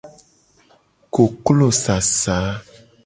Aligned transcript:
Koklosasa. 1.13 2.39